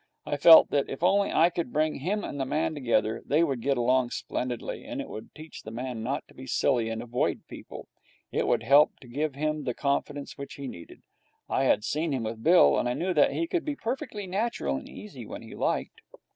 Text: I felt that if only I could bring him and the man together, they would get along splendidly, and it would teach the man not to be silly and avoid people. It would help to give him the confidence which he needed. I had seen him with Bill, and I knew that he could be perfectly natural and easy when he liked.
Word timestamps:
I 0.25 0.35
felt 0.35 0.71
that 0.71 0.89
if 0.89 1.03
only 1.03 1.31
I 1.31 1.51
could 1.51 1.71
bring 1.71 1.99
him 1.99 2.23
and 2.23 2.39
the 2.39 2.43
man 2.47 2.73
together, 2.73 3.21
they 3.23 3.43
would 3.43 3.61
get 3.61 3.77
along 3.77 4.09
splendidly, 4.09 4.83
and 4.83 4.99
it 4.99 5.07
would 5.07 5.29
teach 5.35 5.61
the 5.61 5.69
man 5.69 6.01
not 6.01 6.27
to 6.27 6.33
be 6.33 6.47
silly 6.47 6.89
and 6.89 7.03
avoid 7.03 7.43
people. 7.47 7.87
It 8.31 8.47
would 8.47 8.63
help 8.63 8.99
to 9.01 9.07
give 9.07 9.35
him 9.35 9.63
the 9.63 9.75
confidence 9.75 10.39
which 10.39 10.55
he 10.55 10.67
needed. 10.67 11.03
I 11.47 11.65
had 11.65 11.83
seen 11.83 12.13
him 12.13 12.23
with 12.23 12.41
Bill, 12.41 12.79
and 12.79 12.89
I 12.89 12.95
knew 12.95 13.13
that 13.13 13.33
he 13.33 13.45
could 13.45 13.63
be 13.63 13.75
perfectly 13.75 14.25
natural 14.25 14.75
and 14.77 14.89
easy 14.89 15.23
when 15.27 15.43
he 15.43 15.53
liked. 15.53 16.01